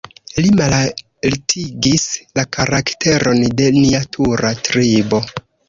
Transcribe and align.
Li 0.43 0.53
malaltigis 0.59 2.07
la 2.41 2.47
karakteron 2.59 3.45
de 3.61 3.71
nia 3.79 4.03
tuta 4.19 4.55
tribo. 4.71 5.25